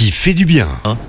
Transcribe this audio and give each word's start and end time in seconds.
qui 0.00 0.10
fait 0.12 0.32
du 0.32 0.46
bien. 0.46 0.66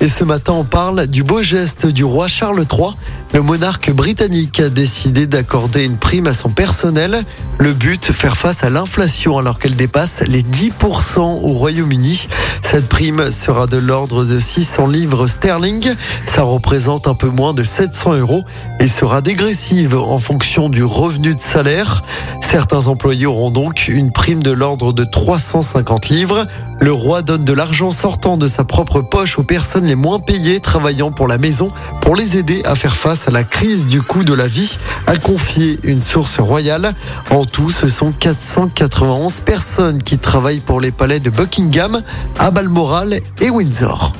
Et 0.00 0.08
ce 0.08 0.24
matin, 0.24 0.54
on 0.54 0.64
parle 0.64 1.06
du 1.06 1.22
beau 1.22 1.40
geste 1.40 1.86
du 1.86 2.02
roi 2.02 2.26
Charles 2.26 2.66
III. 2.68 2.88
Le 3.32 3.40
monarque 3.40 3.92
britannique 3.92 4.58
a 4.58 4.70
décidé 4.70 5.28
d'accorder 5.28 5.84
une 5.84 5.98
prime 5.98 6.26
à 6.26 6.32
son 6.32 6.48
personnel. 6.48 7.22
Le 7.58 7.74
but, 7.74 8.10
faire 8.10 8.36
face 8.36 8.64
à 8.64 8.70
l'inflation 8.70 9.38
alors 9.38 9.60
qu'elle 9.60 9.76
dépasse 9.76 10.24
les 10.26 10.42
10% 10.42 11.20
au 11.20 11.52
Royaume-Uni. 11.52 12.26
Cette 12.62 12.88
prime 12.88 13.30
sera 13.30 13.68
de 13.68 13.76
l'ordre 13.76 14.24
de 14.24 14.40
600 14.40 14.88
livres 14.88 15.28
sterling. 15.28 15.94
Ça 16.26 16.42
représente 16.42 17.06
un 17.06 17.14
peu 17.14 17.28
moins 17.28 17.54
de 17.54 17.62
700 17.62 18.14
euros 18.14 18.42
et 18.80 18.88
sera 18.88 19.20
dégressive 19.20 19.96
en 19.96 20.18
fonction 20.18 20.68
du 20.68 20.82
revenu 20.82 21.36
de 21.36 21.40
salaire. 21.40 22.02
Certains 22.40 22.88
employés 22.88 23.26
auront 23.26 23.50
donc 23.50 23.86
une 23.86 24.10
prime 24.10 24.42
de 24.42 24.50
l'ordre 24.50 24.92
de 24.92 25.04
350 25.04 26.08
livres. 26.08 26.48
Le 26.82 26.92
roi 26.92 27.22
donne 27.22 27.44
de 27.44 27.52
l'argent 27.52 27.92
sortant 27.92 28.36
de 28.36 28.48
sa 28.48 28.64
propre 28.64 29.02
poche 29.02 29.38
aux 29.38 29.44
personnes 29.44 29.86
les 29.86 29.94
moins 29.94 30.18
payées 30.18 30.58
travaillant 30.58 31.12
pour 31.12 31.28
la 31.28 31.38
maison 31.38 31.70
pour 32.00 32.16
les 32.16 32.36
aider 32.36 32.60
à 32.64 32.74
faire 32.74 32.96
face 32.96 33.28
à 33.28 33.30
la 33.30 33.44
crise 33.44 33.86
du 33.86 34.02
coût 34.02 34.24
de 34.24 34.34
la 34.34 34.48
vie, 34.48 34.78
a 35.06 35.16
confié 35.16 35.78
une 35.84 36.02
source 36.02 36.40
royale. 36.40 36.96
En 37.30 37.44
tout, 37.44 37.70
ce 37.70 37.86
sont 37.86 38.10
491 38.10 39.42
personnes 39.42 40.02
qui 40.02 40.18
travaillent 40.18 40.58
pour 40.58 40.80
les 40.80 40.90
palais 40.90 41.20
de 41.20 41.30
Buckingham, 41.30 42.02
à 42.40 42.50
Balmoral 42.50 43.20
et 43.40 43.50
Windsor. 43.50 44.12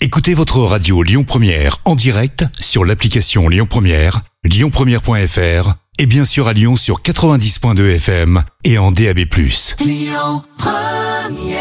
Écoutez 0.00 0.32
votre 0.32 0.60
radio 0.60 1.02
Lyon 1.02 1.24
Première 1.24 1.76
en 1.84 1.94
direct 1.94 2.46
sur 2.58 2.86
l'application 2.86 3.50
Lyon 3.50 3.66
Première, 3.68 4.22
lyonpremière.fr 4.44 5.74
et 5.98 6.06
bien 6.06 6.24
sûr 6.24 6.48
à 6.48 6.54
Lyon 6.54 6.76
sur 6.76 7.02
90.2 7.02 7.96
FM 7.96 8.42
et 8.64 8.78
en 8.78 8.92
DAB+. 8.92 9.18
Lyon 9.84 10.42
Première 10.56 10.99
yeah. 11.38 11.59